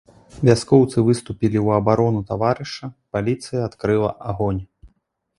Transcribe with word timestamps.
Вяскоўцы 0.47 1.01
выступілі 1.09 1.57
ў 1.65 1.83
абарону 1.83 2.21
таварыша, 2.31 2.89
паліцыя 3.17 3.61
адкрыла 3.67 4.09
агонь. 4.33 4.59